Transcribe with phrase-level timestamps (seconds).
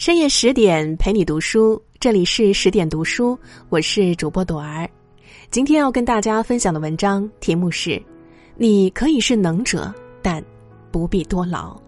[0.00, 3.38] 深夜十点陪你读书，这里是十点读书，
[3.68, 4.88] 我是主播朵儿。
[5.50, 8.02] 今天要跟大家分享的文章题目是：
[8.56, 9.92] 你可以是能者，
[10.22, 10.42] 但
[10.90, 11.78] 不必多劳。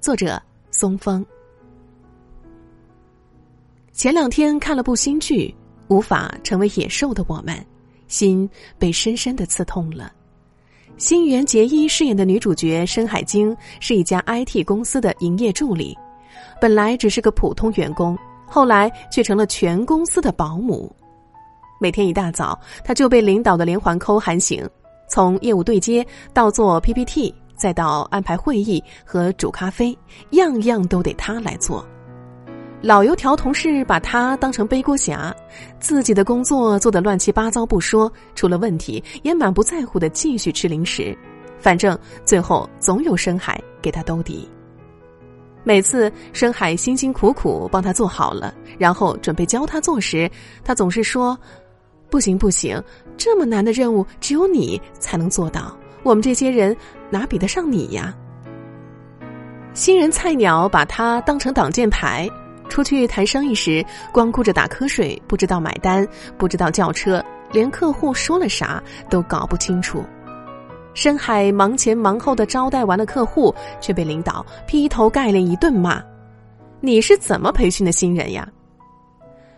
[0.00, 1.26] 作者松风。
[3.90, 5.52] 前两天看了部新剧
[5.92, 7.56] 《无法成为野兽的我们》，
[8.06, 10.12] 心被深深的刺痛了。
[10.98, 15.98] 新垣结衣饰演的女主角深海晶是一家 IT 公司的营业助理。
[16.60, 20.94] 本来只是个普通员工，后来却成了全公司的保姆。
[21.80, 24.68] 每天一大早，他就被领导的连环扣喊醒，
[25.08, 29.96] 从业务对接到做 PPT，再到安排会议和煮咖啡，
[30.32, 31.84] 样样都得他来做。
[32.82, 35.34] 老油条同事把他当成背锅侠，
[35.78, 41.16] 自己的工作做得乱七八糟不说，出了问题也满不在乎的继续吃零食，
[41.58, 44.48] 反正最后总有深海给他兜底。
[45.62, 50.30] 每次深海辛辛苦苦帮他做好了，然后准备教他做时，
[50.64, 51.38] 他总是说
[52.08, 52.82] ：“不行不行，
[53.16, 56.76] 这么难的任务只有你才能做到，我们这些人
[57.10, 58.14] 哪比得上你呀？”
[59.74, 62.28] 新人菜鸟把他当成挡箭牌，
[62.68, 70.04] 出去谈生意时光顾着打瞌睡，不知道买单，不知道叫车，连客户说了啥都搞不清楚。
[70.94, 76.02] 深海忙前忙后的招待完了客户，却被领导劈头盖脸一顿骂
[76.80, 78.48] ：“你是怎么培训的新人呀？”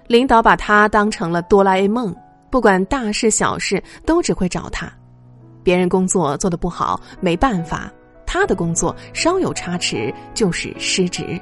[0.08, 2.14] 领导把他当成了哆啦 A 梦，
[2.50, 4.92] 不管大事小事都只会找他。
[5.62, 7.90] 别人工作做得不好没办法，
[8.26, 11.40] 他的工作稍有差池就是失职。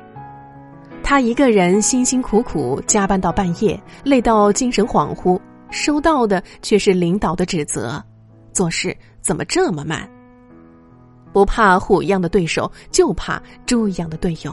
[1.03, 8.01] 他一个人辛辛苦苦加班到半夜，累到精神恍惚，收到的却是领导的指责。
[8.53, 10.09] 做事怎么这么慢？
[11.33, 14.53] 不怕虎一样的对手，就怕猪一样的队友；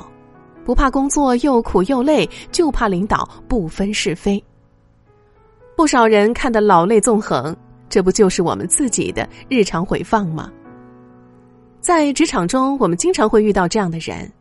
[0.64, 4.44] 不怕工作又苦又累，就怕领导不分是非。
[5.76, 7.56] 不少人看得老泪纵横，
[7.90, 10.52] 这不就是我们自己的日常回放吗？
[11.80, 14.32] 在职场中，我们经常会遇到这样的人：“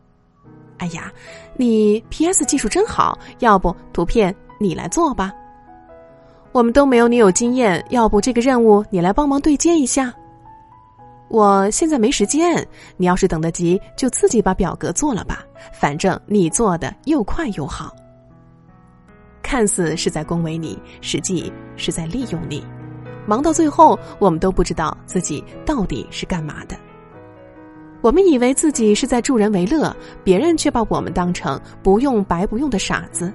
[0.77, 1.13] 哎呀，
[1.57, 5.33] 你 PS 技术真好，要不图片你来做吧。”
[6.57, 10.11] 我们都没有你有经验，要不这个任务你来帮忙对接一下。
[11.29, 17.95] 我现在没时间，你要是等得急，就自己把表格做了吧，反正你做的又快又好。
[19.43, 22.65] 看似是在恭维你，实际是在利用你。
[23.27, 26.75] 忙到最后，我们都不知道自己到底是干嘛的。
[28.01, 33.31] 我们以为自己是在助人为乐，别人却把我们当成不用白不用的傻子。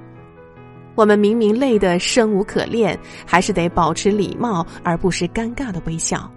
[0.96, 6.30] 我们明明累得生无可恋，还是得保持礼貌而不失尴尬的微笑。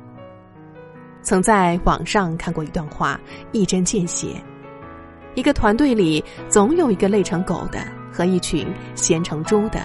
[1.22, 3.19] 曾在网上看过一段话，
[3.53, 4.43] 一针见血：
[5.34, 7.81] 一个团队里总有一个累成狗的
[8.12, 9.81] 和一群闲成猪的。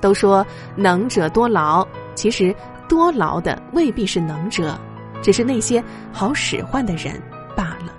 [0.00, 0.44] 都说
[0.76, 2.54] 能者多劳，其实
[2.88, 4.78] 多劳的未必是能者，
[5.22, 7.22] 只是那些好使唤的人
[7.54, 7.92] 罢了。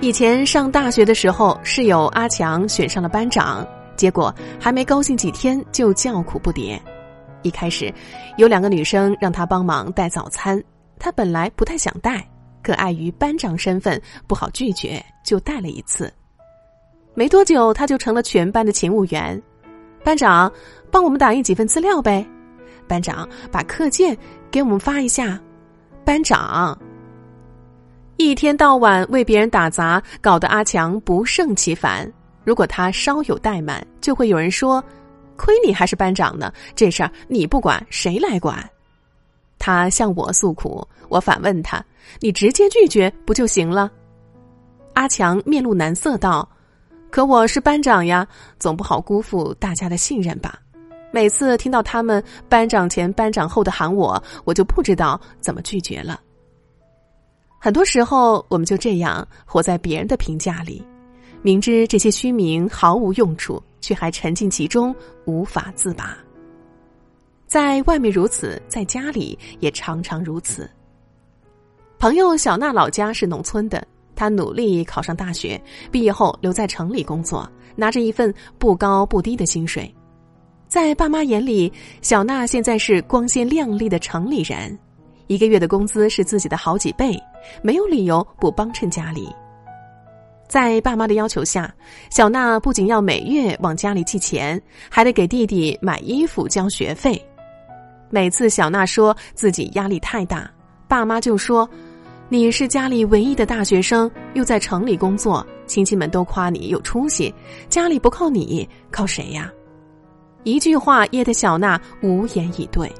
[0.00, 3.66] 以前上大学的时候，室友阿强选上了班长。
[4.00, 6.80] 结果还没高兴几天就叫苦不迭。
[7.42, 7.92] 一开始，
[8.38, 10.62] 有两个女生让他帮忙带早餐，
[10.98, 12.26] 他本来不太想带，
[12.62, 16.10] 可碍于班长身份不好拒绝，就带了一次。
[17.12, 19.38] 没多久，他就成了全班的勤务员。
[20.02, 20.50] 班长，
[20.90, 22.26] 帮我们打印几份资料呗。
[22.88, 24.16] 班长，把课件
[24.50, 25.38] 给我们发一下。
[26.06, 26.74] 班长，
[28.16, 32.10] 一天到晚为别人打杂，搞得阿强不胜其烦。
[32.44, 34.82] 如果他稍有怠慢，就会有人说
[35.36, 38.68] ：“亏你还是班长呢，这事儿你不管，谁来管？”
[39.58, 41.84] 他向我诉苦，我反问他
[42.18, 43.90] ：“你直接拒绝不就行了？”
[44.94, 46.48] 阿强面露难色道
[47.10, 48.26] ：“可我是班长呀，
[48.58, 50.58] 总不好辜负大家的信任吧？
[51.12, 56.20] 每次听到他们班长前班长后的喊我，我就不知道怎么拒绝了。
[57.58, 60.82] 很多时候，我们就这样活在别人的评价里。”
[61.42, 64.94] 明知这些虚名毫无用处，却还沉浸其中
[65.24, 66.16] 无法自拔。
[67.46, 70.70] 在外面如此，在家里也常常如此。
[71.98, 75.60] 朋友小娜老家是农村的，她努力考上大学，
[75.90, 79.92] 毕业后留在城里工作，拿着一份不高不低的薪水。
[80.68, 81.72] 在爸妈眼里，
[82.02, 84.78] 小娜现在是光鲜亮丽的城里人，
[85.26, 87.18] 一个月的工资是自己的好几倍，
[87.62, 89.34] 没有理由不帮衬家里。
[90.50, 91.72] 在爸妈的要求下，
[92.10, 97.24] 小娜不仅要每月往家里寄钱，还得给弟弟买衣服、交学费。
[98.10, 100.50] 每次小娜说自己压力太大，
[100.88, 101.70] 爸妈就说
[102.28, 107.32] ：“你是家里唯一的大学生，又在城里工作，亲戚们都夸你有出息，
[107.68, 109.52] 家里不靠你，靠谁呀？
[110.42, 112.92] 一句话噎得小娜无言以对。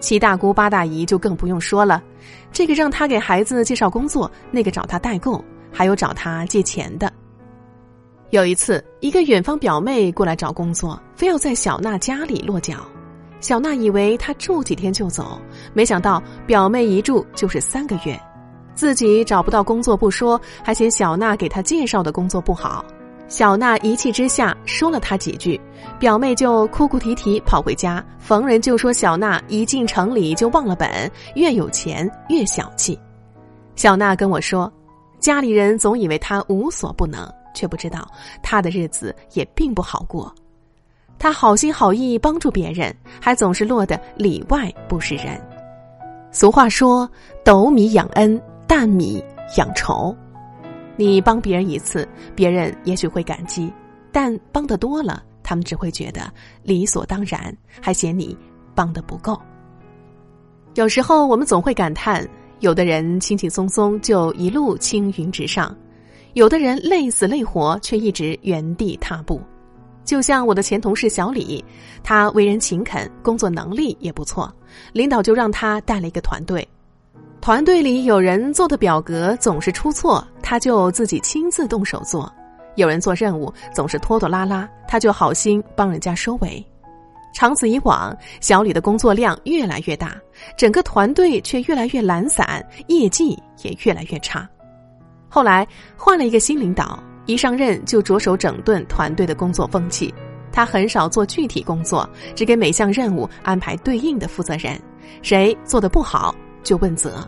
[0.00, 2.02] 七大姑八大姨就更不用说了，
[2.50, 7.12] 这个让她给孩子介绍工作，那个找她代购，还有找他借钱的。
[8.30, 12.86] 有一次，一个远方表妹过来找工作，非要在小娜家里落脚。
[13.40, 15.40] 小娜以为她住几天就走，
[15.72, 18.20] 没想到表妹一住就是三个月，
[18.74, 22.84] 自己找不到工作不说，还嫌小娜给她介绍的工作不好。
[23.28, 25.60] 小娜一气之下说了她几句，
[25.98, 28.04] 表妹就哭哭啼啼跑回家。
[28.18, 32.98] 逢人就说小娜一进城里就忘了本，越有钱越小气。
[33.76, 34.72] 小娜跟我说，
[35.18, 38.08] 家里人总以为他无所不能，却不知道
[38.42, 40.32] 他的日子也并不好过。
[41.18, 45.40] 他好心好意帮助别人，还总是落得里外不是人。
[46.30, 47.10] 俗话说
[47.42, 49.22] ：“斗米养恩，担米
[49.56, 50.14] 养仇。”
[50.96, 53.72] 你帮别人一次，别人也许会感激；
[54.12, 56.32] 但帮的多了，他们只会觉得
[56.62, 58.36] 理所当然，还嫌你
[58.74, 59.40] 帮的不够。
[60.74, 62.28] 有时候我们总会感叹：
[62.60, 65.74] 有的人轻轻松松就一路青云直上，
[66.32, 69.40] 有的人累死累活却一直原地踏步。
[70.04, 71.64] 就像我的前同事小李，
[72.02, 74.52] 他为人勤恳，工作能力也不错，
[74.92, 76.66] 领导就让他带了一个团队。
[77.40, 82.26] 团队里有人做的表格总是出错，他就自己亲自动手做；
[82.74, 86.64] 有人做任务总是拖拖拉拉，他就好心帮人家收尾。
[87.38, 90.16] 长此以往，小李的工作量越来越大，
[90.56, 94.44] 整个团队却越来越懒散，业绩也越来越差。
[95.28, 95.64] 后来
[95.96, 100.12] 换了一个新领导，一上任就着手整顿团队的工作风气。
[100.50, 104.76] 他很少做具体工作，只给每项任务安排对应的负责人，
[105.22, 106.34] 谁做的不好。
[106.64, 107.24] 就问责。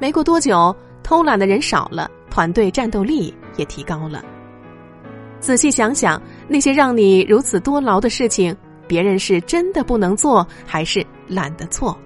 [0.00, 4.24] 没过多久，偷懒的人少了，团队战斗力也提高了。
[5.40, 11.96] 仔细想想，那些让你如此多劳的事情，别人是真的不能做，还是懒得做？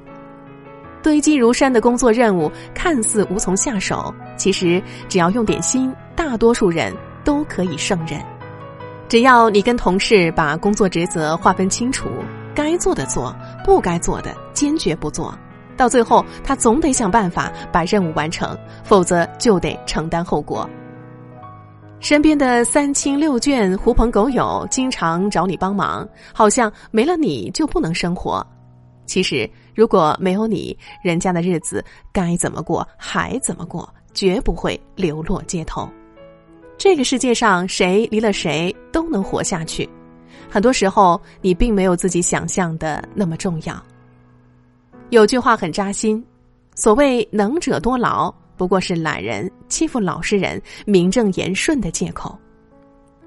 [1.02, 6.92] 堆积如山的工作任务看似无从下手，其实只要用点心，大多数人
[7.24, 8.20] 都可以胜任。
[9.08, 12.08] 只要你跟同事把工作职责划分清楚，
[12.54, 13.34] 该做的做，
[13.64, 15.32] 不该做的坚决不做。
[15.76, 20.68] 到最后，他总得想办法把任务完成，否则就得承担后果。
[22.00, 28.46] 身边的三亲六眷、狐朋狗友经常找你帮忙，好像没了你就不能生活。
[29.04, 35.88] 其实，如果没有你，人家的日子该怎么过还怎么过，绝不会流落街头。
[36.76, 39.88] 这个世界上，谁离了谁都能活下去。
[40.48, 43.82] 很多时候，你并没有自己想象的那么重要。
[45.10, 46.24] 有句话很扎心，
[46.76, 52.36] 所谓“能者多劳”，不过是懒人欺负老实人、名正言顺的借口。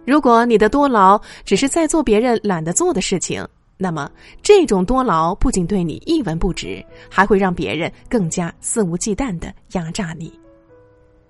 [0.06, 3.48] 如果你的多劳只是在做别人懒得做的事情，
[3.78, 4.12] 那么
[4.44, 10.38] 这种多劳不仅对你一文不值，还会让别人更加肆无忌惮的压榨你。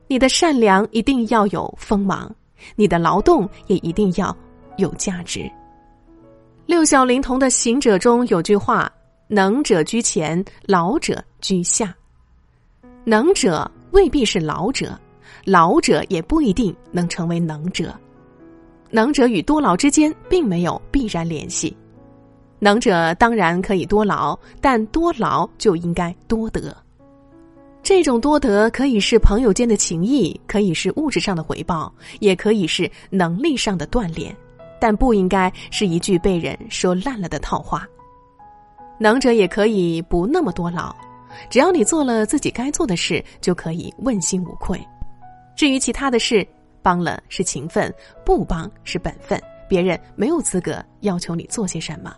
[0.07, 2.33] 你的善良一定要有锋芒，
[2.75, 4.35] 你的劳动也一定要
[4.77, 5.49] 有价值。
[6.65, 8.91] 六小龄童的行者中有句话。
[9.33, 11.95] 能者居前，老者居下。
[13.05, 14.97] 能者未必是老者，
[15.45, 17.93] 老者也不一定能成为能者。
[18.89, 21.75] 能者与多劳之间并没有必然联系。
[22.59, 26.75] 能者当然可以多劳，但多劳就应该多得。
[27.81, 34.35] 这种多得可以是朋友间的情谊，可以是物质上的回报，也可以是能力上的锻炼，
[34.79, 37.87] 但不应该是一句被人说烂了的套话。
[38.99, 40.95] 能者也可以不那么多劳，
[41.49, 44.79] 只要你做了自己该做的事，就可以问心无愧。
[45.55, 46.47] 至于其他的事，
[46.81, 47.93] 帮了是情分，
[48.25, 52.15] 不帮是本分，别人没有资格要求你做些什么。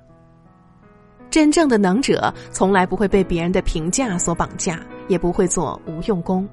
[1.30, 6.48] 真正的能者，从来不会被别人的评价所绑架，也不会做无用功。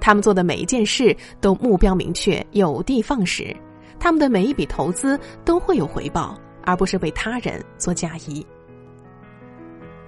[0.00, 3.54] 他们做的每一件事都目标明确，有的放矢；
[4.00, 6.34] 他们的每一笔投资都会有回报，
[6.64, 8.44] 而不是为他人做嫁衣。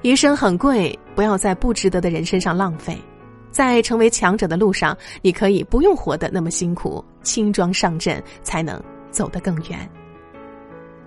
[0.02, 2.96] 余生很贵，不要在不值得的人身上浪费。
[3.50, 9.90] 在成为强者的路上，你可以不用活得那么辛苦，轻装上阵才能走得更远。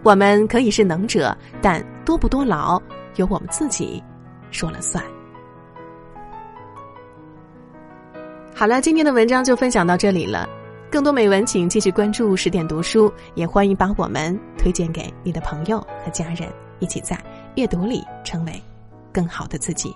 [0.04, 2.82] 我们可以是能者，但多不多劳，
[3.16, 4.04] 由我们自己
[4.50, 5.02] 说了算。
[8.54, 10.50] 好了，今天的文章就分享到这里了。
[10.92, 17.18] 更多美文，请继续关注十点读书，也欢迎把我们推荐给你的朋友和家人，一起在
[17.56, 18.71] 阅读里成为。
[19.12, 19.96] 更好的自己。